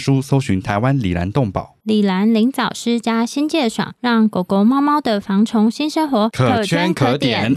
[0.00, 1.76] 书搜寻台湾李兰动保。
[1.82, 7.52] 李兰林早师加新界爽，让狗狗、猫猫的防虫新生活可圈可点。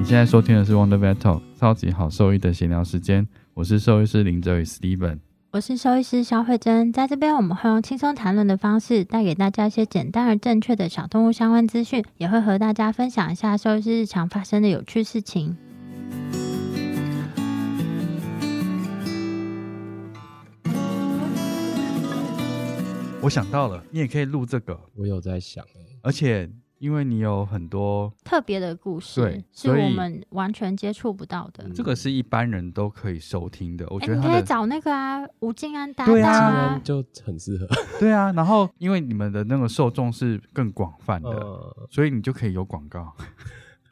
[0.00, 5.18] 你现在收听的是 Wonder Vet Talk 超级好兽医的闲聊时间，我是兽医师林哲宇 Steven，
[5.50, 15.58] 我是兽医师肖慧珍，在这边我们会用轻松谈论的方式，带给大家一些简单而正确的小动物相关资讯，也会和大家分享一下兽医师日常发生的有趣事情。
[23.20, 25.64] 我想到了，你也可以录这个，我有在想
[26.02, 26.50] 而且。
[26.78, 31.68] 因为你有很多特别的故事，对，是我们完全接触不到的。
[31.74, 37.66] 这个是一般人都可以收听的，我觉得你可以找那个啊，吴静安搭档啊，就很适合。
[37.98, 41.30] 对啊，然后因为你们的那个受众是更广泛的，
[41.90, 43.12] 所以你就可以有广告。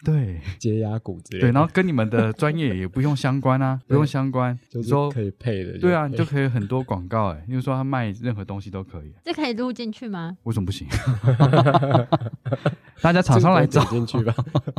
[0.06, 1.36] 对， 接压骨子。
[1.36, 5.76] 对，然后跟你们的专业也不用相关啊， 不用相关，就是说可以配的。
[5.78, 9.12] 对啊，你就可以很多广告哎，因为说他卖任何东西都可以。
[9.24, 10.36] 这可以录进去吗？
[10.44, 10.86] 为什么不行？
[13.02, 14.34] 大家厂商来找进去吧，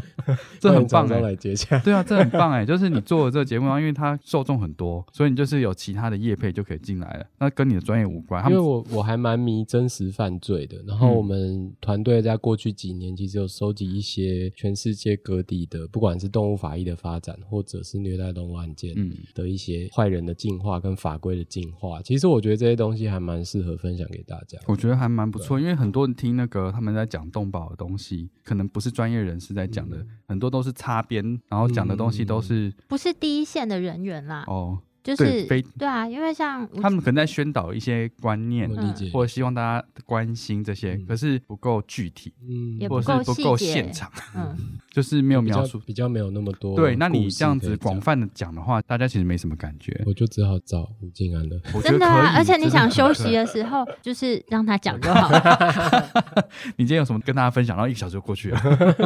[0.60, 1.78] 这很棒哎，来接洽。
[1.80, 8.44] 对啊，这很棒哎，就是你做这个节目啊，因为它受众很多，所以你就是有其他的业配就可以进来了，那跟你的专业无关。
[8.50, 18.96] 因为我我还蛮迷真实犯罪的，然后我们团队在过去几年其实有收集一些全世界各地的，不管是动物法医的发展，或者是虐待动物案件
[19.36, 24.58] 的一些坏人的进化跟法规的进化，其实我觉得这些东西还蛮适合分享给大家。
[24.66, 28.07] 我觉得还蛮不错，因为很多人听那个他们在讲动保的东西。
[28.44, 34.44] 可能不是专业人士在讲的，很多都是擦边，然后讲的东西都是不是第一线的人员啦。
[34.48, 34.80] 哦。
[35.04, 44.54] 就是对啊，因为像他们可能在宣导一些观念，理解，或者希望大家关心这些，可是不够具体，嗯，或者是不够现场，嗯，
[44.98, 46.76] 就是没有描述，比较没有那么多。
[46.76, 49.96] 对，那你这样子广泛的讲的话，大家其实没什么感觉。
[50.08, 56.10] 我就只好找吴静安了， 真的啊，而且你想休息的时候，就是让他讲就好了。
[56.78, 57.78] 你今天有什么跟大家分享？
[57.78, 58.60] 然后一个小时就过去了，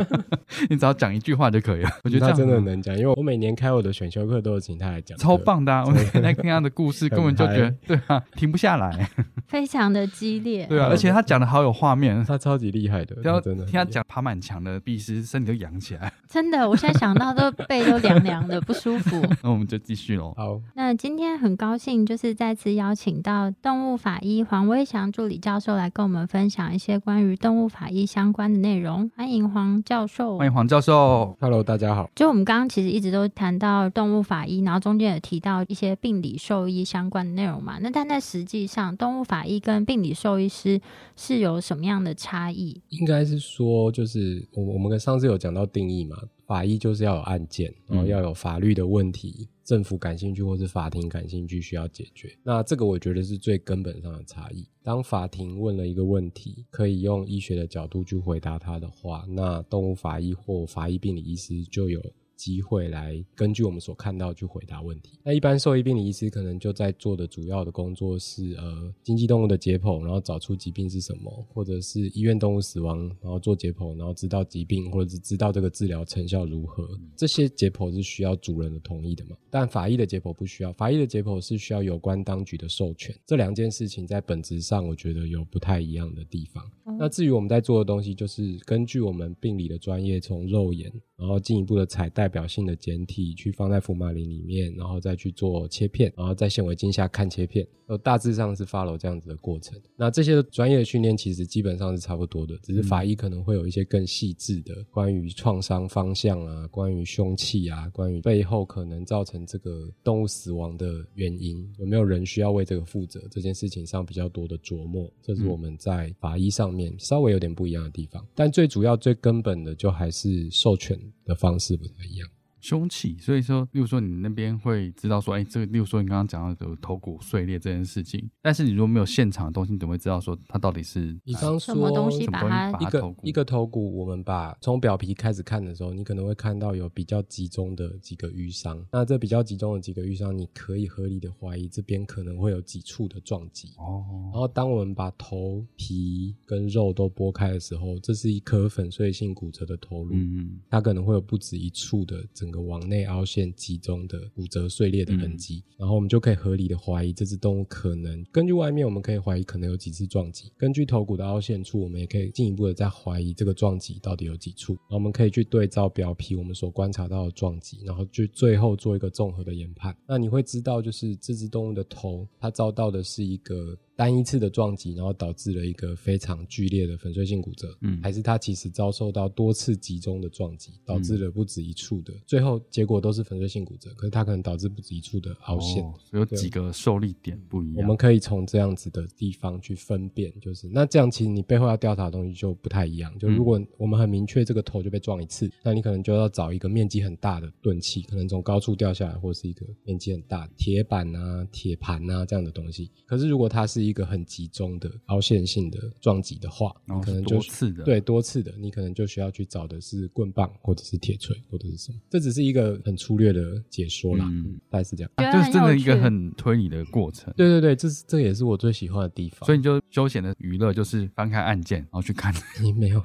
[0.69, 1.89] 你只要讲一句话就可以了。
[2.05, 5.83] 我觉得他真的能讲，因为我每年开我的选修课都有请他来讲，超棒的。
[6.13, 9.09] 在听他的故事，根本就觉得对啊，停不下来，
[9.49, 10.65] 非常的激烈。
[10.67, 13.65] 对啊，而且他讲的好有画面，他超级厉害的，真的。
[13.65, 16.13] 听他讲爬满墙的必师，身体都扬起来。
[16.29, 19.21] 真的，我现在想到都背都凉凉的， 不舒服。
[19.43, 20.33] 那我们就继续喽。
[20.37, 29.11] 好，那今天很高兴，就是再次邀请到动物法医黄威祥助理教授来跟我们分享一些关于动物法医相关的内容。
[29.17, 30.37] 欢迎黄教授。
[30.37, 31.35] 欢迎黄教授。
[31.41, 32.09] Hello，大家好。
[32.15, 37.77] 就我们刚刚其实一直都谈到动物法医，然后中间也提到一些病理兽医相关的内容嘛？
[37.81, 40.79] 那但在实际上，动物法医跟病理兽医师
[41.17, 42.81] 是有什么样的差异？
[42.89, 52.37] 应该是说，就是我我们跟上次有讲到定义嘛，法医就是要有案件，然后要有法律的问题，政府感兴趣或是法庭感兴趣需要解决。
[52.43, 54.67] 那这个我觉得是最根本上的差异。
[54.83, 62.01] 当法庭问了一个问题，可以用医学的角度去回答他的话，那动物法医或法医病理医师就有。
[62.41, 65.11] 机会来根据我们所看到去回答问题。
[65.23, 76.89] 那一般兽医病理医师可能就在做的主要的工作是呃，经济动物的解剖，然后找出疾病是什么，或者是医院动物死亡，然后做解剖，然后知道疾病或者是知道这个治疗成效如何。
[77.15, 79.37] 这些解剖是需要主人的同意的嘛？
[79.51, 83.15] 但法医的解剖不需要，法医的解剖是需要有关当局的授权。
[83.27, 86.63] 这两件事情在本质上，我觉得有不太一样的地方。
[86.97, 90.91] 那至于我们在做的东西，就是根据我们病理的专业，从肉眼。
[91.21, 99.79] 然后进一步的采代表性的简体去放在福马林里面，然后再去做切片，然后在显微镜下看切片，呃，大致上是 follow 这样子的过程。
[99.95, 118.25] 那这些专业的训练其实基本上是差不多的，只是法医可能会有一些更细致的关于创伤方向啊，关于凶器啊，关于背后可能造成这个动物死亡的原因，有没有人需要为这个负责这件事情上比较多的琢磨，这是我们在法医上面稍微有点不一样的地方。
[118.33, 122.20] 但最主要、最根本的就还是授权的方式不太一样。
[122.61, 131.19] 凶器，所以说，例如说你那边会知道说，哎，这个，例如说你刚刚讲到的头骨碎裂这件事情，但是你如果没有现场的东西，你怎么会知道说它到底是？
[131.25, 138.85] 比方说，什么东西把它一个一个头骨，我们把从表皮开始看的时候，你可能会看到有比较集中的几个淤伤。
[138.91, 143.69] 那这比较集中的几个淤伤，你可以合理的怀疑这边可能会有几处的撞击。
[143.77, 144.05] 哦。
[144.31, 150.13] 然后当我们把头皮跟肉都剥开的时候，这是一颗粉碎性骨折的头颅。
[150.13, 150.59] 嗯嗯。
[150.69, 152.50] 它可能会有不止一处的整。
[152.51, 160.51] 个往内凹陷集中的骨折碎裂的痕迹，然后我们就可以合理的怀疑这只动物可能根据外面，我们可以怀疑可能有几次撞击。
[160.57, 164.73] 根据头骨的凹陷处，我们也可以进一步的再怀疑这个撞击到底有几处。
[164.73, 169.95] 然后我们可以去对照表皮我们所观察到的撞击，然后就最后做一个综合的研判。
[170.07, 173.77] 那你会知道，就是这只动物的头，它遭到的是一个。
[174.01, 187.75] 单一次的撞击，然后导致了一个非常剧烈的粉碎性骨折，嗯，还是他其实遭受到多次集中的撞击，导致了不止一处的，最后结果都是粉碎性骨折，可是他可能导致不止一处的凹陷，有几个受力点不一样。
[187.77, 193.15] 我们可以从这样子的地方去分辨，就是那这样其实你背后要调查的东西就不太一样。
[193.19, 202.89] 就如果我们很明确这个头就被撞一次，那你可能就要找一个面积很大的钝器，可能从高处掉下来，或是一个面积很大铁板啊、铁盘啊这样的东西。
[203.05, 206.73] 可是如果它是一个很集中的凹陷性的撞击的话，
[207.03, 211.97] 可能就多次的对多次的，你可能就需要去找的是棍棒或者是铁锤或者是什么。
[212.09, 215.11] 这只是一个很粗略的解说啦，嗯大概是这样。
[215.31, 217.33] 就是真的一个很推理的过程。
[217.37, 219.45] 对对对，这是这也是我最喜欢的地方。
[219.45, 222.33] 所以你就休闲的娱乐就是翻开案件，然后去看。
[222.61, 223.03] 你没有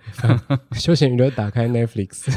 [0.72, 2.32] 休闲娱乐，打开 Netflix，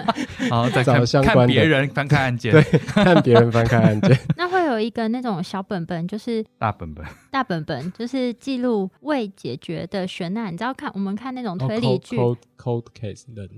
[0.48, 4.18] 然后再找相关的别人翻开案件，对，看别人翻开案件。
[4.36, 8.34] 那会有一个那种小本本，就是大本本，大本本就是。
[8.34, 12.18] 记录未解决的悬案，你知道看我们看那种推理剧
[12.58, 13.48] ，cold case 的。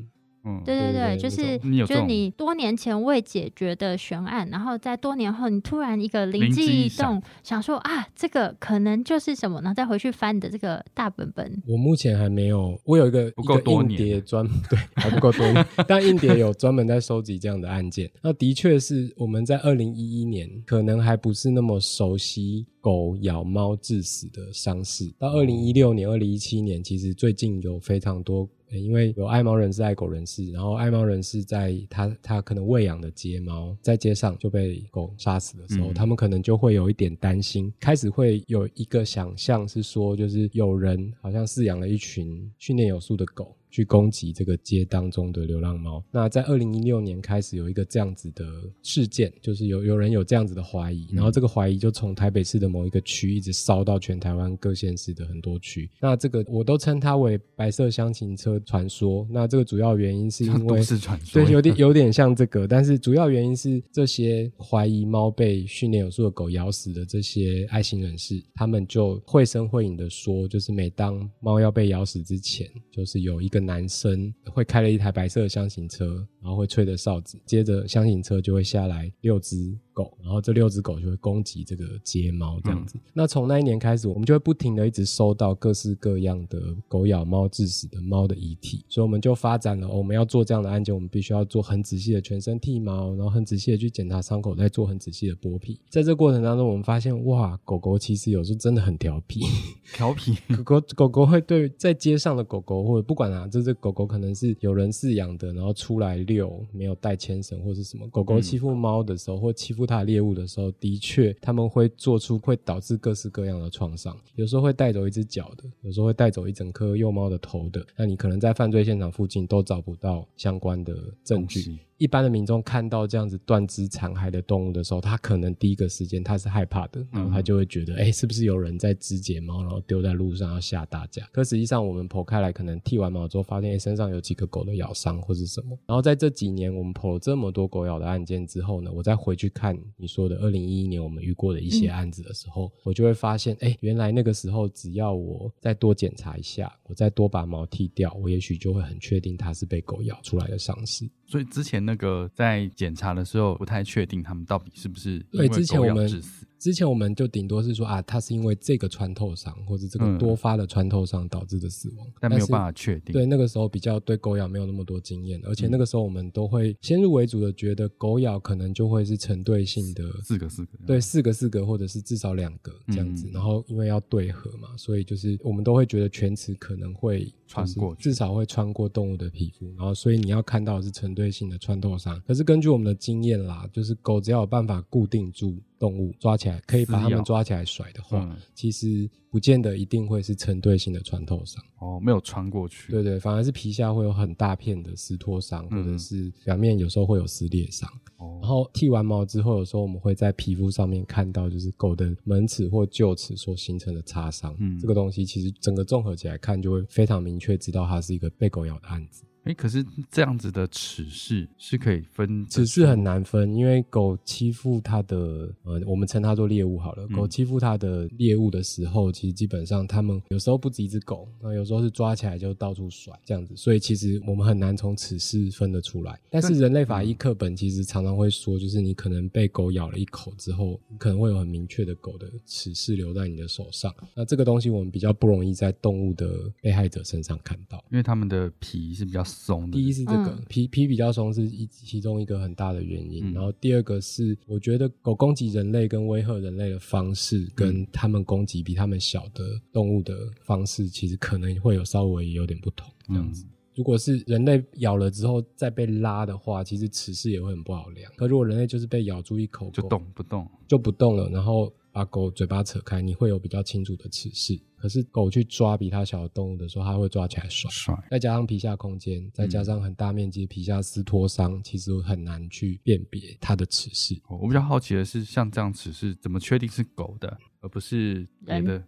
[0.47, 11.61] 嗯，对对对，就是就是你多年前未解决的悬案，然后在多年后你突然一个灵机一动，想说啊，这个可能就是什么，然后再回去翻你的这个大本本。
[11.67, 18.09] 我目前还没有，我有一个不够多年专对还不够多年，但硬碟有专门在收集这样的案件。
[18.23, 28.49] 那的确是我们在二零一一年可能还不是那么熟悉狗咬猫致死的伤势，到二零一六年、二零一七年，其实最近有非常多。
[28.71, 43.55] 因为有爱猫人士、爱狗人士，然后爱猫人士在他他可能喂养的街猫在街上就被狗杀死的时候，他们可能就会有一点担心，开始会有一个想象是说，就是有人好像饲养了一群训练有素的狗。
[43.77, 46.03] 去攻击这个街当中的流浪猫。
[46.11, 48.43] 那在二零一六年开始有一个这样子的
[48.83, 55.91] 事件，就是有有人有这样子的怀疑，然后这个怀疑就从台北市的某一个区一直烧到全台湾各县市的很多区。
[56.01, 59.29] 那这个我都称它为白色箱型车传说。
[59.31, 73.66] 那这个主要原因是因为是传说对有点 有点像这个，但是主要原因是这些怀疑猫被训练有素的狗咬死的这些爱心人士，他们就绘声绘影的说，就是每当猫要被咬死之前，就是有一个。
[73.67, 79.77] 男生会开了一台白色的箱型车，然后会吹着哨子，接着箱型车就会下来六只。
[79.97, 82.99] 狗，然后这六只狗就会攻击这个街猫这样子。
[83.15, 95.81] 那从那一年开始，我们就会不停的一直收到各式各样的狗咬猫致死的猫的遗体，所以我们就发展了，我们要做这样的案件，我们必须要做很仔细的全身剃毛，然后很仔细的去检查伤口，再做很仔细的剥皮。
[95.89, 99.41] 在这过程当中，我们发现，哇，狗狗其实有时候真的很调皮，
[99.97, 100.37] 调皮。
[100.63, 109.86] 狗狗狗狗会对在街上的狗狗，或者不管啊，这只狗狗可能是有人饲养的，然后出来遛，没有带牵绳或是什么，狗狗欺负猫的时候，或欺负。
[109.87, 117.87] 它猎物的时候，的确他们会做出会导致各式各样的创伤，有时候会带走一只脚的，有时候会带走一整颗幼猫的头的。
[117.97, 121.79] 那你可能在犯罪现场附近都找不到相关的证据。
[121.99, 131.27] 一般的民众看到这样子断肢残骸的动物的时候，他可能第一个时间他是害怕的，然后他就会觉得，哎，是不是有人在肢解猫，然后丢在路上要吓大家？
[131.33, 135.79] 可实际上，我们剖开来，可能剃完毛之后，发现哎身上有几个狗的咬伤或是什么。
[135.87, 151.09] 然后在这几年，我们剖了这么多狗咬的案件之后呢，我再回去看你说的二零一一年我们遇过的一些案子的时候，我就会发现，哎，原来那个时候只要我再多检查一下，我再多把毛剃掉，我也许就会很确定它是被狗咬出来的伤势。
[151.27, 156.47] 所以之前那个在检查的时候不太确定他们到底是不是对之前我们致死。
[156.59, 163.13] 之前我们就顶多是说啊，它是因为这个穿透伤或者这个多发的穿透伤导致的死亡，但没有办法确定。
[163.13, 173.29] 对，那个时候比较对狗咬没有那么多经验，而且那个时候我们都会先入为主的觉得狗咬可能就会是成对性的四个四个，对，四个四个或者是至少两个这样子。
[173.33, 179.67] 然后因为要对合嘛，所以就是我们都会觉得犬齿可能会穿过，至少会穿过动物的皮肤。
[179.77, 182.21] 然后所以你要看到是成对性的穿透伤。
[182.27, 185.57] 可是根据我们的经验啦，就是狗只要有办法固定住。
[185.79, 192.91] 动物抓起来可以把它们抓起来甩的话，其实不见得一定会是成对性的穿透伤哦，没有穿过去。
[192.91, 197.89] 对对，反而是皮下会有很大片的撕脱伤，或者是表面有时候会有撕裂伤。
[198.19, 204.57] 哦，然后剃完毛之后，有时候我们会在皮肤上面看到，就是狗的门齿或臼齿所形成的擦伤。
[204.59, 209.25] 嗯，这个东西其实整个综合起来看，就会非常明确知道它是一个被狗咬的案子。
[209.47, 217.07] 哎，可是这样子的齿势是可以分，齿势很难分，因为狗欺负它的，呃，我们称它做猎物好了。
[217.15, 226.19] 狗欺负它的猎物的时候，其实基本上它们有时候不止一只狗，那有时候是抓起来就到处甩这样子，所以其实我们很难从齿势分得出来。
[226.29, 233.95] 但是人类法医课本其实常常会说，就是你可能被狗咬了一口之后，可能会有很明确的狗的齿势留在你的手上。
[234.13, 239.25] 那这个东西我们比较不容易在动物的被害者身上看到，因为它们的皮是比较。
[239.37, 239.71] 松。
[239.71, 243.33] 第一是这个皮皮比较松，是一其中一个很大的原因。
[243.33, 250.15] 然后第二个是，我觉得狗攻击人类跟威吓人类的方式，跟他们攻击比他们小的动物的
[250.45, 252.91] 方式，其实可能会有稍微有点不同。
[253.07, 258.11] 这样子，如果是人类咬了之后再被拉的话，其实齿势也会很不好量。
[258.17, 261.73] 可如果人类就是被咬住一口，就动不动就不动了，然后。
[261.97, 264.61] 把狗嘴巴扯开，你会有比较清楚的齿势。
[264.77, 267.71] 可是狗去抓比它小的动物的时候，它会抓起来甩。
[268.11, 274.15] 再加上皮下空间，再加上很大面积皮下撕脱伤，其实很难去辨别它的齿势。
[274.29, 278.85] 我比较好奇的是，像这样齿势，怎么确定是狗的，而不是别的？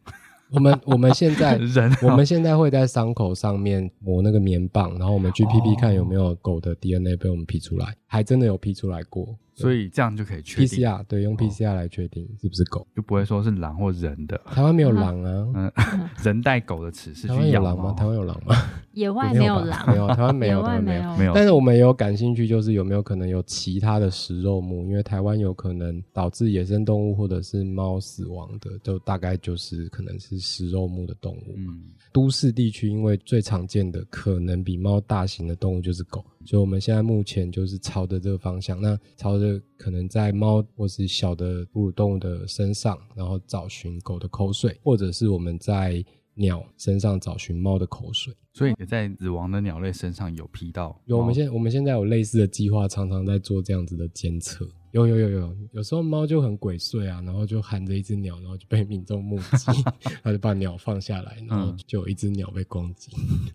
[0.50, 9.34] 我们我们现在 人，我们现在会在伤口上面抹那个棉棒，然后我们去 P P 看有没有狗的 DNA 被我们 P 出来，还真的有 P 出来过。
[9.58, 14.38] 所以这样就可以确定 PCR，对，用 PCR 来确定是不是狗，就不会说是狼或人的。
[14.46, 15.72] 台湾没有狼啊，嗯，
[16.22, 17.92] 人带狗的齿是台湾有狼吗？
[17.92, 18.54] 台湾有狼吗？
[18.92, 21.32] 野外没有狼，没有，台湾没有，台湾没有，没有。
[21.34, 24.82] 但是我们也有感兴趣，就是有没有可能有其他的食肉目？
[24.86, 31.54] 因为台湾有可能导致野生动物或者是猫死亡的，就大概就是可能是食肉目的动物。
[31.56, 36.24] 嗯，都市地区因为最常见的可能比猫大型的动物就是狗。
[36.44, 48.34] 所以我们现在目前就是朝着这个方向，那朝着可能在猫或是小的哺乳动物的身上，然后找寻狗的口水，或者是我们在鸟身上找寻猫的口水。
[48.52, 51.00] 所以也在死亡的鸟类身上有批到。
[51.06, 54.68] 有，我们现我们现在有类似的计划，常常在做这样子的监测。
[54.90, 59.70] 有有有有，有时候猫就很鬼祟啊，然后就含着一只鸟，然后就被民众目击，
[60.24, 63.12] 他就把鸟放下来，然后就有一只鸟被攻击，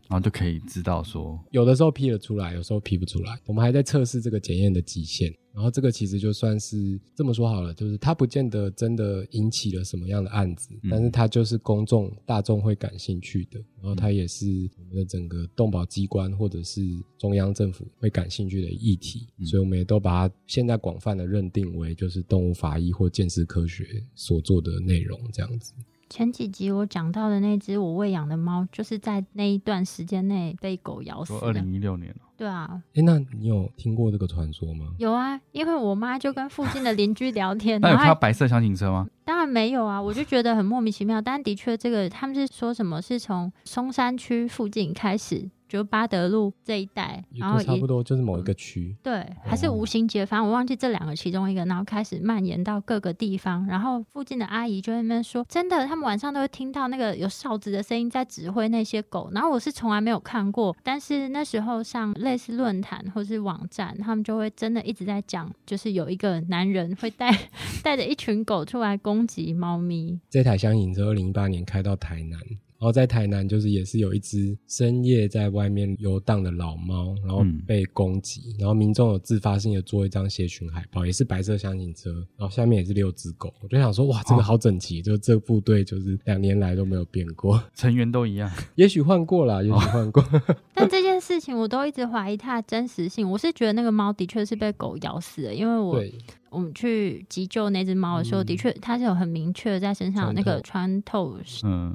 [0.08, 5.34] 然后就可以知道说，有的时候批了出来，有时候批不出来，我们还在测试这个检验的极限。
[5.54, 14.46] 然后这个其实就算是这么说好了，就是它不见得真的引起了什么样的案子，但是它就是公众大众会感兴趣的，然后它也是
[14.78, 16.82] 我们的整个动保机关或者是
[17.18, 21.24] 中央政府会感兴趣的议题，所以我们也都把它现在广泛的。
[21.34, 25.74] 认定为就是动物法医或建识科学所做的内容这样子。
[26.10, 31.34] 前几集我讲到的那只我喂养的猫，就是在那一段时间内被狗咬死。
[31.42, 32.18] 二零一六年了。
[32.44, 32.70] 对啊。
[32.94, 34.88] 哎，那你有听过这个传说吗？
[34.98, 37.80] 有啊，因为我妈就跟附近的邻居聊天。
[37.80, 39.08] 那有看到白色箱型车吗？
[39.24, 41.22] 当然没有啊，我就觉得很莫名其妙。
[41.22, 45.50] 但的确，这个他们是说什么是从松山区附近开始。
[45.74, 67.36] 就巴德路这一带，然后差不多就是某一个区，对，还是无形街，反正我忘记这两个其中一个，然后开始蔓延到各个地方，然后附近的阿姨就在那边说，真的，他们晚上都会听到那个有哨子的声音在指挥那些狗，然后我是从来没有看过，但是那时候上类似论坛或是网站，他们就会真的一直在讲，就是有一个男人会带
[67.82, 70.20] 带着一群狗出来攻击猫咪。
[70.30, 72.40] 这台箱型车二零一八年开到台南。
[72.84, 83.54] 然后在台南，就是也是有一只深夜在外面游荡的老猫，然后被攻击，然后民众有自发性的做一张协群海报，也是白色箱型车，然后下面也是六只狗。
[83.62, 90.22] 我就想说，哇，这个好整齐，就这部队就是两年来都没有变过， 成员都一样，也许换过了，也许换过。
[90.76, 93.32] 但这件事情我都一直怀疑它的真实性。
[93.32, 96.04] 我是觉得那个猫的确是被狗咬死的，因为我。
[96.54, 101.38] 我们去急救那只猫的时候，的确它是有很明确的在身上有那个穿透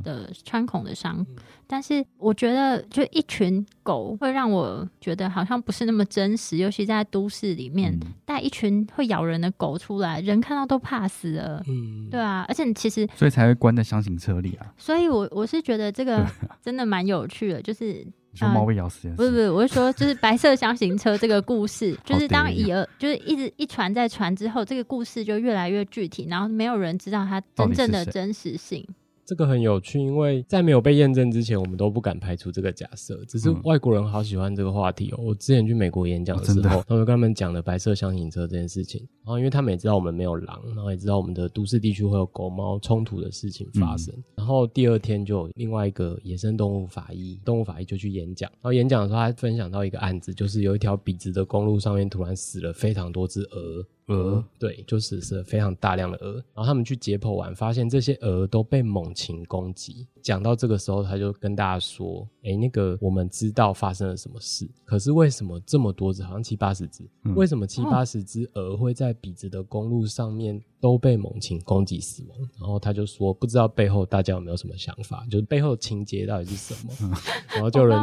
[0.03, 1.25] 的穿孔的伤。
[1.71, 11.63] 但是我觉得，就一群狗会让我觉得好像不是那么真实，尤其在都市里面带一群会咬人的狗出来，人看到都怕死了。
[11.69, 14.73] 嗯，对啊，而且其实所以才会关在箱型车里啊。
[14.79, 16.25] 所以我我是觉得这个
[16.63, 18.03] 真的蛮有趣的，就是
[18.39, 19.09] 说猫被咬死。
[19.17, 28.87] 不是不是，我是说就是白色箱型车这个故事， 就是当以讹就是一直一传再传之后，这个故事就越来越具体，然后没有人知道它真正的真实性。
[29.29, 33.23] 这个很有趣，因为在没有被验证之前，我们都不敢排除这个假设。
[33.27, 35.19] 只是外国人好喜欢这个话题哦。
[35.23, 39.07] 我之前去美国演讲的时候，他们跟他们讲了白色箱型车这件事情。
[39.23, 44.15] 然后，因为他们也知道我们没有狼，然后也知道我们的都市地区会有狗猫冲突的事情发生。
[44.35, 48.51] 然后第二天就有另外一个野生动物法医，动物法医就去演讲。
[48.53, 53.85] 然后演讲的时候，他分享到一个案子，就是有一条笔直的公路上面突然死了非常多只鹅。
[54.09, 60.07] 鹅对，就是是非常大量的鹅，然后他们去解剖完，发现这些鹅都被猛禽攻击。
[60.23, 77.13] 讲到这个时候，他就跟大家说：“哎，那个我们知道发生了什么事，可是为什么这么多只，好像七八十只，为什么七八十只鹅会在笔直的公路上面？”都被猛禽攻击死亡，然后他就说不知道背后大家有没有什么想法，就是背后情节到底是什么？
[77.53, 77.99] 然后就有人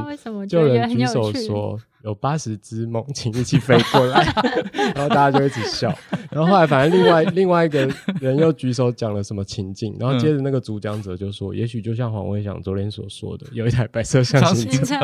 [0.46, 4.26] 就有人举手说有八十只猛禽一起飞过来，
[4.94, 5.90] 然后大家就一直笑。
[6.36, 7.90] 然后后来反正另外另外一个
[8.20, 14.96] 人又举手讲了什么情境，然后接着那个主讲者就说，也许就像黄伟翔昨天所说的，有一台白色箱型车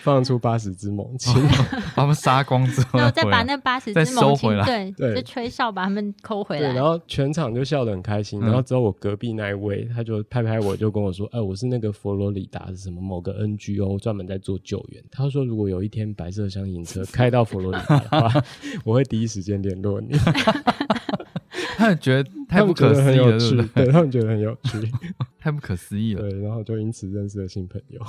[0.00, 1.34] 放出八十只猛禽，
[1.96, 6.72] 把他们杀光之后，然后再把那八十只猛禽对对，就吹哨把他们抠回来。
[6.72, 18.44] 然后全场就笑得很开心，然后之后我隔壁那一位，他就拍拍我，就跟我说：“哎，我是那个佛罗里达是什么某个 NGO，专门在做救援。”他说：“如果有一天白色箱型车开到佛罗里达的话，
[18.84, 20.14] 我会第一时间联络你。”
[21.76, 23.38] 他们觉得太不可思议了，
[23.74, 24.78] 对他们觉得很有趣，
[25.38, 26.28] 太不可思议了。
[26.28, 28.00] 对，然后就因此认识了新朋友。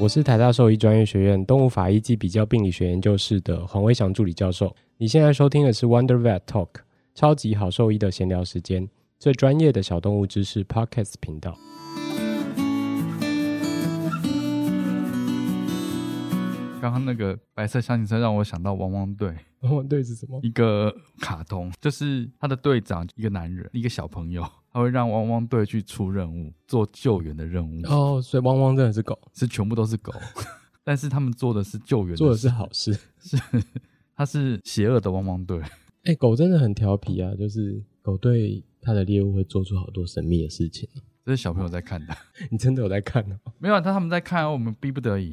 [0.00, 4.74] 我是台大兽医专业学院动物法医及比较病理学研究室的黄威翔助理教授。
[4.96, 6.68] 你现在收听的是 Wonder Vet Talk，
[7.14, 11.56] 超级好兽医的闲聊时间，最专业的小动物知识 Podcast 频道。
[16.80, 19.34] 刚刚那个白色箱型车让我想到汪汪队。
[19.62, 20.38] 汪汪队是什么？
[20.44, 24.46] 一个卡通，就是他的队长一个男人，一个小朋友。
[24.70, 27.80] 他会让汪汪队去出任务，做救援的任务。
[27.86, 30.12] 哦，所以汪汪真的是狗，是全部都是狗，
[30.84, 32.92] 但是他们做的是救援，做的是好事。
[33.18, 33.36] 是，
[34.14, 35.60] 他是邪恶的汪汪队。
[36.04, 40.88] 哎，狗真的很调皮啊，就是狗对它的猎物会做出好多神秘的事情。
[41.24, 42.16] 这是小朋友在看的，
[42.50, 43.36] 你真的有在看呢？
[43.58, 45.32] 没有，他他们在看，我们逼不得已。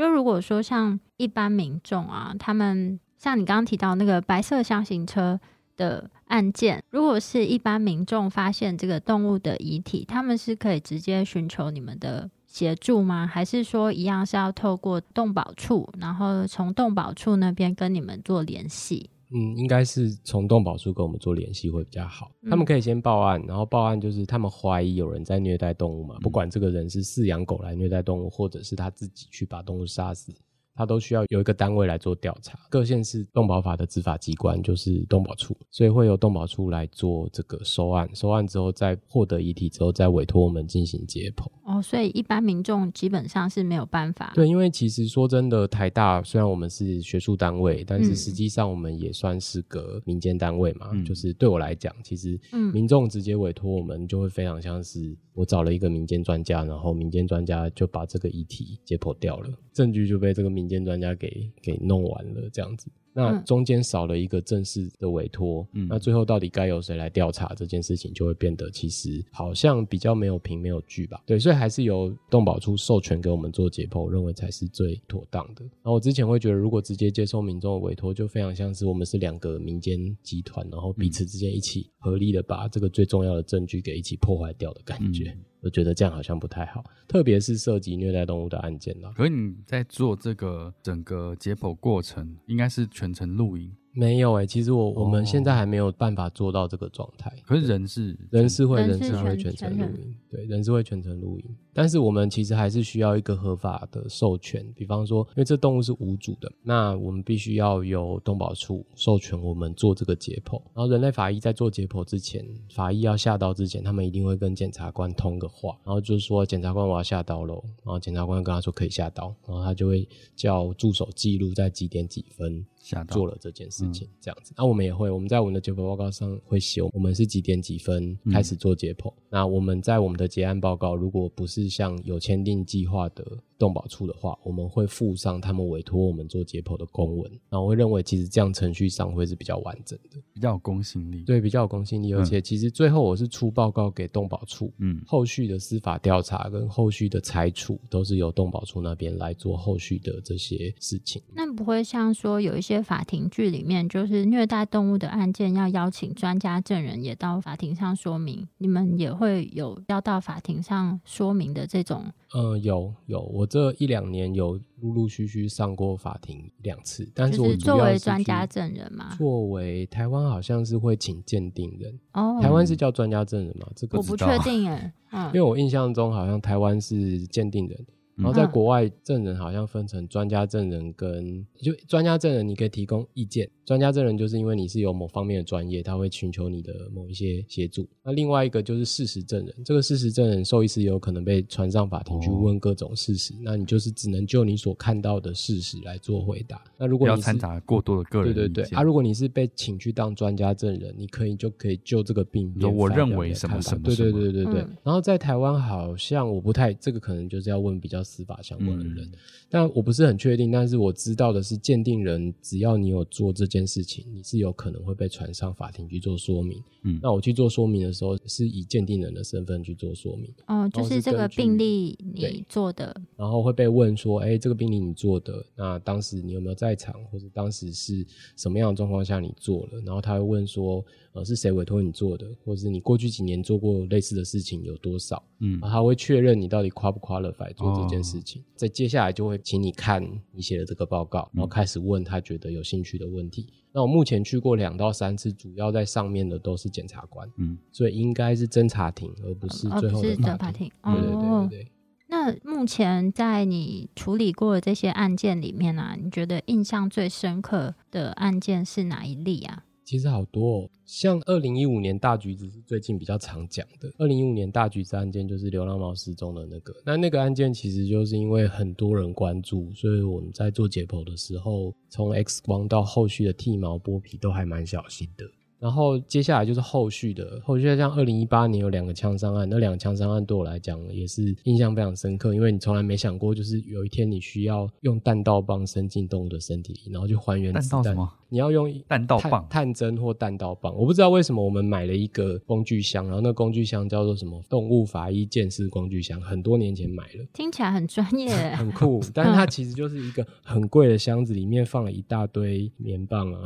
[0.00, 5.38] 就如果说像一般民众啊，他们像你刚刚提到那个白色箱型车。
[5.76, 13.26] 的案件，如果是一般民众发现这个动物的遗体，他们是可以直接寻求你们的协助吗？
[13.26, 19.08] 还是说一样是要透过动保处，然后从动保处那边跟你们做联系？
[19.32, 22.30] 嗯，应该是从动保处跟我们做联系会比较好。
[22.48, 30.34] 他们可以先报案，然后报案就是他们怀疑有人在虐待动物嘛，不管这个人是饲养狗来虐待动物，或者是他自己去把动物杀死。
[30.80, 41.50] 它都需要有一个单位来做调查，各县市动保法的执法机关就是动保处，所以会由动保处来做这个收案，收案之后再获得遗体之后再委托我们进行解剖。
[41.66, 44.32] 哦，所以一般民众基本上是没有办法。
[44.34, 50.86] 对，因为其实说真的，台大虽然我们是学术单位，但是实际上我们也算是个民间单位嘛。
[51.04, 52.40] 就是对我来讲，其实
[52.72, 62.90] 民众直接委托我们，就会非常像是我找了一个民间专家，然后民间专家就把这个遗体解剖掉了，证据就被这个民间专家给给弄完了，这样子。
[63.12, 71.22] 那中间少了一个正式的委托，嗯那最后到底该由谁来调查这件事情，就会变得其实好像比较没有凭没有据吧？
[71.26, 75.62] 对，所以还是由动保处授权给我们做解剖，我认为才是最妥当的。
[75.62, 85.36] 然后我之前会觉得，如果直接接受民众的委托，就非常像是我们是两个民间集团，然后彼此之间一起合力的把这个最重要的证据给一起破坏掉的感觉。
[85.62, 89.12] 我觉得这样好像不太好，特别是涉及虐待动物的案件了。
[89.14, 97.32] 可是你在做这个整个解剖过程，应该是全程录音，没有哎，其实我我们现在还没有办法做到这个状态。
[97.44, 101.44] 可是人是人是会人是会全程录音，对，人是会全程录音。
[101.72, 110.60] 但是我们其实还是需要一个合法的授权，比方说，因为这动物是无主的，那我们必须要由动保处授权我们做这个解剖。
[110.74, 122.64] 然后人类法医在做解剖之前，法医要下刀之前，他们一定会跟检察官通个话，然后就是说检察官我要下刀喽，然后检察官跟他说可以下刀，然后他就会叫助手记录在几点几分。
[123.08, 129.12] 做了这件事情，这样子，那我们也会，我们在我们的解剖报告上会写，我们是几点几分开始做解剖。
[129.28, 133.24] 那我们在我们的结案报告，如果不是像有签订计划的。
[133.60, 141.22] 动保处的话，我们会附上他们委托我们做解剖的公文，然后会认为其实这样程序上会是比较完整的，比较有公信力。
[141.24, 151.20] 对，比较有公信力，而且其实最后我是出报告给动保处，嗯，后续的司法调查跟后续的裁处都是由动保处那边来做后续的这些事情。
[151.34, 162.06] 那不会像说有一些法庭剧里面，就是虐待动物的案件要邀请专家证人也到法庭上说明，你们也会有要到法庭上说明的这种？
[162.34, 163.49] 嗯，有有我。
[163.50, 173.66] 这一两年有陆陆续续上过法庭两次，但是我作为专家证人嘛，作为台湾好像是会请鉴定人哦，台湾是叫专家证人吗？
[173.74, 174.94] 这个我不确定哎，
[175.28, 177.86] 因为我印象中好像台湾是鉴定人。
[178.16, 183.48] 然后在国外，证人好像分成专家证人跟就专家证人，你可以提供意见。
[183.70, 187.86] 专家证人就是因为你是有某方面的专业，他会寻求你的某一些协助。
[188.02, 196.60] 那另外一个就是事实证人，这个事实证人受益师有可能被传上法庭去问各种事实，那你就是只能就你所看到的事实来做回答。
[196.76, 204.66] 那如果你要掺杂过多的个人对对对，啊，如果你是被请去当专家证人，你可以就可以就这个病变，我认为什么什么，对对对对对。
[204.82, 208.84] 然后在台湾好像我不太这个可能就是要问比较司法相关的。
[208.84, 209.08] 人，
[209.48, 210.50] 但我不是很确定。
[210.50, 216.62] 但是我知道的是，鉴定人只要你有做这件事情，你是有可能会被传上法庭去做说明。
[216.82, 220.32] 嗯，那我去做说明的时候，是以鉴定人的身份去做说明。
[220.46, 230.84] 哦，就是这个病例你做的，然后会被问说：“哎，这个病例你做的，那当时你有没有在场，或者当时是什么样的状况下你做了？”然后他会问说。
[231.12, 235.22] 呃，是谁委托你做的，或者是你过去几年做过类似的事情有多少？
[235.40, 238.42] 嗯，他会确认你到底夸不夸了 i 做这件事情。
[238.54, 240.00] 在接下来就会请你看
[240.32, 243.52] 你写的这个报告，然后开始问他觉得有兴趣的问题。
[243.72, 250.70] 那我目前去过两到三次，主要在上面的都是检察官，嗯，所以应该是侦查庭，而不是最后的法庭。
[250.84, 251.72] 对对对对对。
[252.06, 259.64] 那目前在你处理过的这些案件里面呢，你觉得印象最深刻的案件是哪一例啊？
[259.90, 263.92] 其实好多，哦，像二零一五年大橘子是最近比较常讲的。
[263.98, 275.26] 二零一五年大橘子案件就是流浪猫失踪的那个，那那个案件其实就是因为很多人关注，所以我们在做解剖的时候，从 X 光到后续的剃毛剥皮都还蛮小心的。
[275.60, 287.96] 然后接下来就是后续的，后续像二零一八年有两个枪伤案，那两个枪伤案对我来讲也是印象非常深刻，因为你从来没想过，就是有一天你需要用弹道棒伸进动物的身体里，然后去还原子弹。
[288.32, 303.42] 你要用弹道棒、探针或弹道棒，我不知道为什么我们买了一个工具箱，然后那工具箱叫做什么动物法医鉴识工具箱，很多年前买了，听起来很专业， 很酷， 但是它其实就是一个很贵的箱子，里面放了一大堆棉棒啊、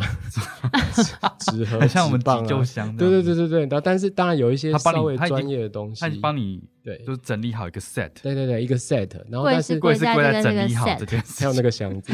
[1.41, 6.63] 纸盒、像我们急救箱，对对对对对，然后但是当然有一些稍微专业的东西，他帮你。
[6.85, 8.11] 对，就是整理好一个 set。
[8.23, 9.09] 对对对，一个 set。
[9.31, 12.13] 然后但是贵是贵在整理好这件事，还有那个箱子。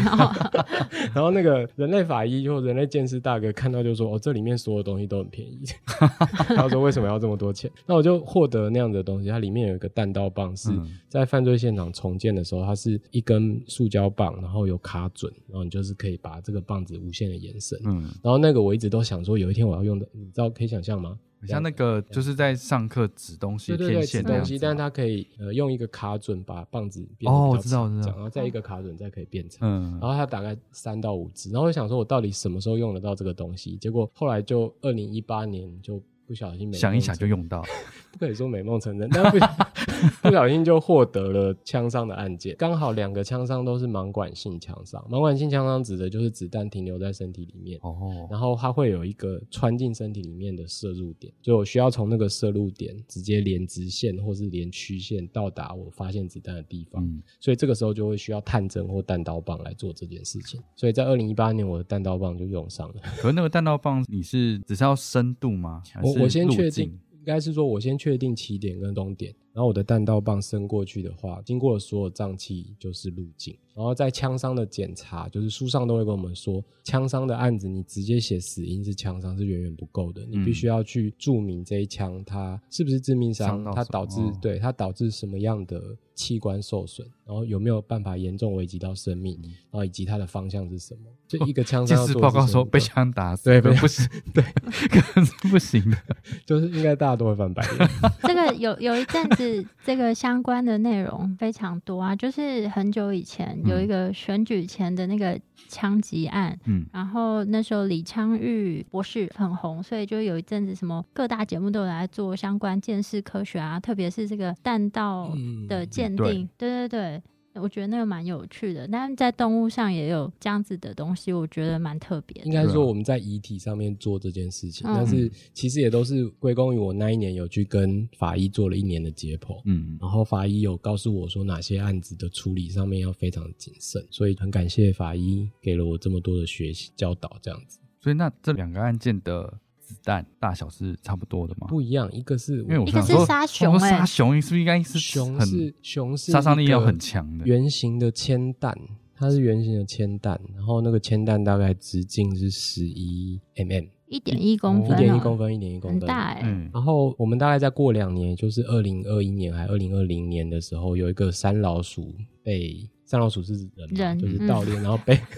[1.12, 5.64] 然后那个人类法医或人类鉴识大哥看到就说：“哦，这里面所有东西都很便宜。
[6.55, 9.29] ”他说：“为什么要这么多钱？”那我就获得那样的东西。
[9.29, 10.70] 它里面有一个弹道棒，是
[11.09, 17.76] 在犯罪现场重建的时候，它是一根塑胶棒，然后有卡准，然后你就是可以把这个棒子无限的延伸。
[17.87, 18.09] 嗯。
[18.22, 21.19] 然后那个我一直都想说，有一天我要用的，你知道可以想象吗？
[21.47, 33.77] 像那个就是在上课指东西、天线东西，但是它可以呃用一个卡准把棒子变哦，我知道，我知道，然后再一个卡准再可以变成，嗯，然后它大概三到五支，然后我想说我到底什么时候用得到这个东西？
[33.79, 36.03] 结果后来就二零一八年就。
[36.31, 37.61] 不小心想一想就用到，
[38.12, 39.38] 不可以说美梦成真， 但不
[40.23, 42.55] 不小心就获得了枪伤的案件。
[42.57, 57.03] 刚好两个枪伤都是盲管性枪伤，盲管性枪伤指的就是子弹停留在身体里面，哦，然后它会有一个穿进身体里面的摄入点，所以我需要从那个摄入点直接连直线或是连曲线到达我发现子弹的地方，
[57.40, 60.62] 所以这个时候就会需要探针或弹刀棒来做这件事情。
[60.77, 62.95] 所以在二零一八年，我的弹刀棒就用上了。
[63.19, 65.83] 可是那个弹刀棒，你是只是要深度吗？
[66.29, 73.57] 先确定，应该是说我先确定起点跟终点，然后我的弹道棒伸过去的话，经过所有脏器就是路径。
[73.75, 91.01] 然后在枪伤的检查，就是书上都会跟我们说，枪伤的案子你直接写死因是枪伤是远远不够的，你必须要去注明这一枪它是不是致命伤，它导致对它导致什么样的器官受损，然后有没有办法严重危及到生命，然后以及它的方向是什么。
[91.27, 94.43] 就一个枪伤报告说被枪打死，对，不行， 对，
[94.91, 95.97] 可是不行的，
[96.45, 97.89] 就是应该大家都会翻白眼。
[98.25, 99.39] 这个有有一阵子，
[99.85, 103.59] 这个相关的内容非常多啊，就是很久以前。
[103.64, 115.33] 有一个选举前的那个枪击案，嗯，然后那时候李昌钰博士很红，所以就有一阵子什么各大节目都有来做相关见识科学啊，特别是这个弹道
[115.68, 117.22] 的鉴定，对对对。
[117.55, 122.43] 我觉得那个蛮有趣的，但是在动物上也有这样子的东西，我觉得蛮特别。
[122.45, 137.81] 应该说我们在遗体上面做这件事情，但是其实也都是归功于我那一年有去跟法医做了一年的解剖，嗯，然后法医有告诉我说哪些案子的处理上面要非常谨慎，所以很感谢法医给了我这么多的学习教导，这样子。
[138.01, 139.59] 所以那这两个案件的。
[139.90, 141.66] 子弹大小是差不多的吗？
[141.68, 148.72] 不一样，一个是因为我是杀熊，杀熊是不是应该是熊是熊是杀伤力要很强的圆形的铅弹，
[149.16, 156.42] 它是圆形的铅弹，然后那个铅弹大概直径是十一 mm，一点一公分，一点一公分，一点一公分，大哎。
[156.72, 162.88] 然后我们大概再过两年，就是二零二一年还二零二零年的时候，有一个山老鼠被。
[163.11, 163.55] 三老鼠是
[163.88, 165.18] 人，就是盗猎，然后被。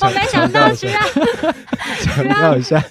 [0.00, 0.98] 我没想到需要
[2.00, 2.82] 强调一下，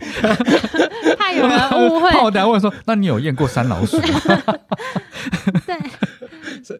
[1.17, 2.11] 怕有人误会。
[2.11, 4.03] 怕我等下问说，那你有验过三老鼠吗？
[4.23, 4.37] 对。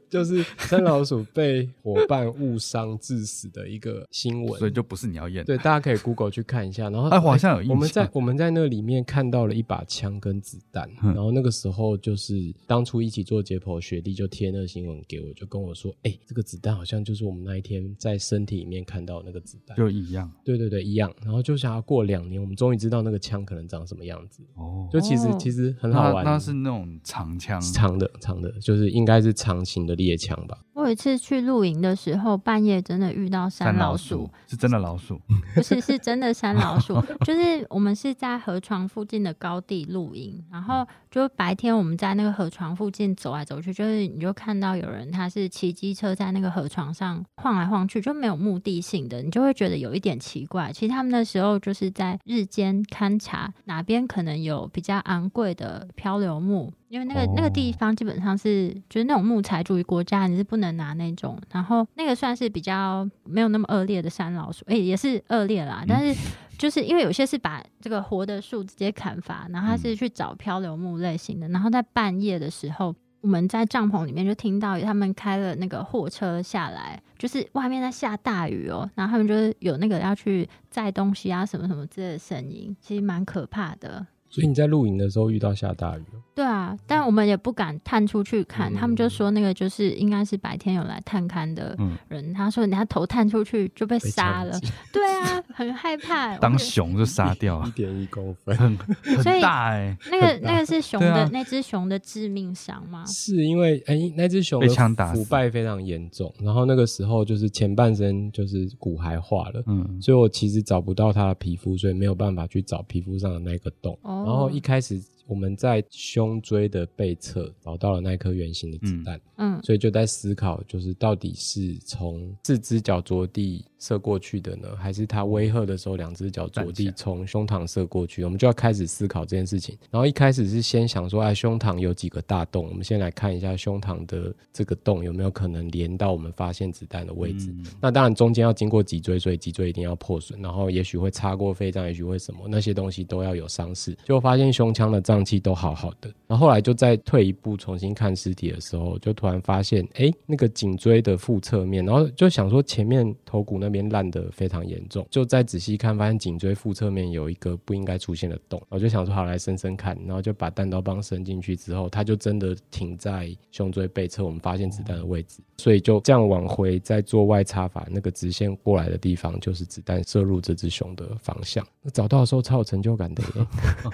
[0.10, 5.44] 就是生老鼠被伙伴误伤致死的一个新闻，所以就不是你要验。
[5.46, 6.90] 对，大家可以 Google 去看一下。
[6.90, 10.90] 然后， 哎，好像有我们在我们在那里面看到了一把枪跟子弹。
[11.02, 21.14] 然后那个时候就是当初一起做解剖学弟就贴那个新闻给我，就跟我说：“哎，这个子弹好像就是我们那一天在身体里面看到那个子弹，就一样。”对对对，一样。
[21.24, 24.44] 然后就想要过两年，我们终于知道那个枪可能长什么样子。
[24.56, 26.24] 哦，就其实其实很好玩。
[26.24, 30.60] 那是那种长枪，长的长的，就是应该是长新的猎枪吧。
[30.74, 35.22] 我有一次去露营的时候，半夜真的遇到山老鼠，是真的老鼠，
[35.54, 37.00] 不是是真的山老鼠。
[37.24, 50.72] 就是我们是在河床附近的高地露营，然后就白天我们在那个河床附近走来走去，就是你就看到有人他是骑机车在那个河床上晃来晃去，就没有目的性的，你就会觉得有一点奇怪。
[50.74, 56.74] 其实他们那时候就是在日间勘察哪边可能有比较昂贵的漂流木。
[56.90, 61.38] 因为那个那个地方基本上是就是那种木材主义国家，你是不能拿那种。
[61.52, 65.84] 然后那个算是比较没有那么恶劣的山老鼠，哎，也是恶劣啦。
[65.88, 66.20] 但是
[66.58, 71.48] 就是因为有些是把这个活的树直接砍伐，然后他是去找漂流木类型的。
[71.50, 84.06] 然后在半夜的时候，我们在帐篷里面就听到他们开了那个货车下来，就是外面在下大雨哦，然后他们就是有那个要去载东西啊什么什么之类的声音，其实蛮可怕的。
[84.34, 86.02] 所以你在露营的时候遇到下大雨
[86.34, 94.60] 对啊，但我们也不敢探出去看，他们就说那个就是应该是白天有来探勘的人，他说人家头探出去就被杀了，
[94.92, 103.06] 对啊，很害怕， 当熊就杀掉，一点一公分，很大哎，那个那个是熊的那只熊的致命伤吗？
[103.06, 115.02] 是因为哎那只熊被枪打腐败非常严重，然后那个时候就是前半身就是骨骸化了，嗯，所以我其实找不到它的皮肤，所以没有办法去找皮肤上的那个洞，然后一开始。
[115.26, 128.24] 我们在胸椎的背侧找到了那颗圆形的子弹，嗯，所以就在思考，就是到底是从四只脚着地射过去的呢，还是他威吓的时候两只脚着地从胸膛射过去？
[128.26, 129.78] 我们就要开始思考这件事情。
[129.90, 132.68] 然后一开始是先想说，哎，胸膛有几个大洞？
[132.68, 137.50] 我们先来看一下胸膛的这个洞有没有可能连到我们发现子弹的位置。
[137.80, 143.98] 那当然中间要经过脊椎，所以脊椎一定要破损，然后也许会擦过肺脏，也许会什么那些东西都要有伤势。
[144.04, 145.13] 就发现胸腔的脏。
[145.14, 171.64] 脏器都好好的，然后后来就再退一步重新看尸体的时候，就突然发现，哎，那个颈椎的腹侧面，然后就想说前面头骨那边烂的非常严重，就再仔细看，发现颈椎腹侧面有一个不应该出现的洞，我就想说好来伸伸看，然后就把弹刀棒伸进去之后，它就真的停在胸椎背侧，我们发现子弹的位置，所以就这样往回再做外插法，那个直线过来的地方就是子弹射入这只熊的方向。
[171.94, 173.46] 找到的时候超有成就感的耶，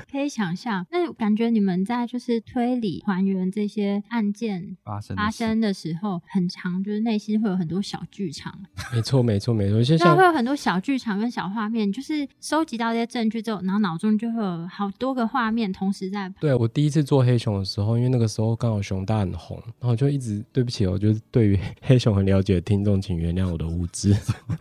[0.10, 1.09] 可以想象那。
[1.13, 8.58] 感觉你们在就是推理还原这些案件发生发生的时候，很长，就是内心会有很多小剧场。
[8.93, 9.84] 没错，没错，没错。
[9.84, 16.30] 现在会有很多小剧场跟小画面，就是收集到这些证据之后，然后脑中就会有好多个画面同时在。
[16.39, 24.13] 对我第一次做黑熊的时候，因为那个时候刚好熊大很红，然后就一直对不起，我就是对于 黑熊很了解的听众，请原谅我的无知。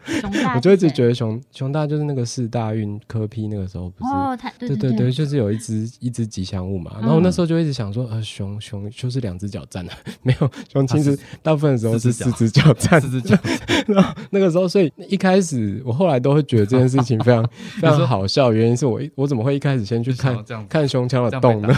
[0.05, 4.11] 熊大， 我就一直觉得熊熊大就是那个四大运科批那个时候不是？
[4.11, 6.93] 哦，对对对，就是有一只一只吉祥物嘛。
[7.01, 13.37] 然后那时候就一直想说，呃，熊熊就是两只脚站的， 没有熊其实大部分的时候是四只脚 站，四只脚。
[13.89, 17.45] 然后那个时候，所以一开始我后来都会觉得这件事情非常
[17.81, 20.37] 非常好笑，原因是我我怎么会一开始先去看
[20.69, 21.75] 看胸腔的洞呢？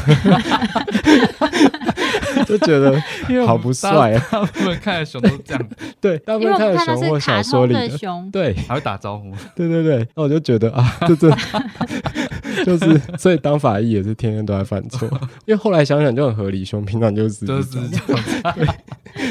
[2.47, 3.01] 就觉得
[3.47, 4.27] 好不帅啊！
[4.31, 5.69] 大部分看的熊都这样，
[6.01, 10.09] 对，大部分看的熊或小说里的熊，对，还会打招呼，对对对。
[10.17, 11.31] 那我就觉得啊，这这
[12.65, 15.09] 就是，所以当法医也是天天都在犯错。
[15.47, 18.67] 因为后来想想就很合理，熊平常就是就是这样，对。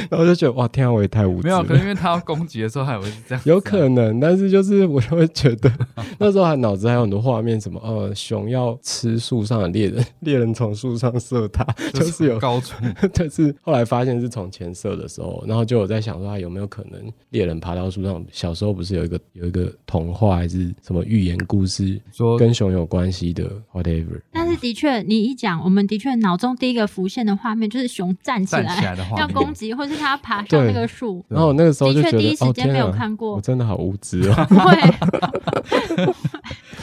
[0.10, 1.47] 然后就觉得哇，天啊，我也太无知。
[1.47, 3.41] 没有，可能因为他要攻击的时候，还会是这样。
[3.45, 5.71] 有可能，但是就是我就会觉得
[6.17, 12.75] 那时候还脑子还有很多画面，什么呃，熊要吃树上的猎人，猎人从树上射他，就是有高处。
[13.13, 18.23] 但是后来发现是从前射的时候，然后就有在想说，他有没有可能猎人爬到树上？
[18.32, 24.22] 小时候不是有一个有一个童话还是什么寓言故事，说跟熊有关系的 whatever。
[24.32, 31.24] 但是的确，你一讲，我们的确脑中第一个浮现的画面就是熊站起来要攻击，或是它爬上那个树。
[31.28, 34.34] 然后那个时候就觉得，哦天啊，我真的好无知哦。
[34.50, 36.10] 会。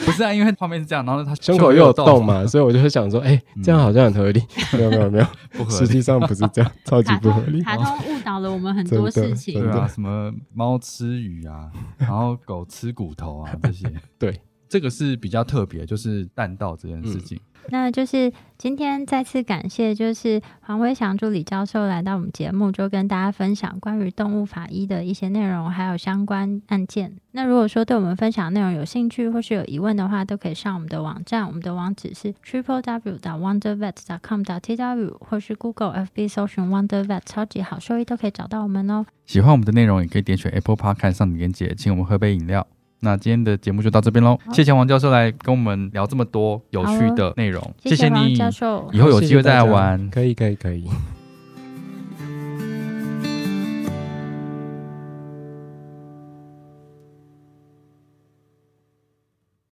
[0.05, 4.41] 不是啊，因为画面是这样，然后他胸口又有洞嘛，所以我就会想说，哎，这样好像很合理。
[4.73, 7.61] 没有没有没有，实际上不是这样，超级不合理。
[7.61, 13.91] 卡通误导了我们很多事情，对啊，什么猫吃鱼啊，然后狗吃骨头啊这些。
[14.17, 17.39] 对，这个是比较特别，就是弹道这件事情。
[17.69, 27.17] 那就是今天再次感谢，就是黄威祥助理教授来到我们节目，就跟大家分享关于动物法医的一些内容，还有相关案件。
[27.31, 33.17] 那如果说对我们分享内容有兴趣或是有疑问的话，都可以上我们的网站，我们的网址是 triple w.
[33.17, 33.95] wondervet.
[34.23, 34.43] com.
[34.61, 39.05] t w 或是 Google FB 搜寻 Wondervet 超级好兽医都可以找到我们哦。
[39.25, 42.65] 喜欢我们的内容，也可以点选 Apple Park 上的链接，请我们喝杯饮料。
[42.99, 50.85] 那今天的节目就到这边喽，谢谢王教授来跟我们聊这么多有趣的内容，谢谢你，教授，以后有机会再来玩，可以可以可以。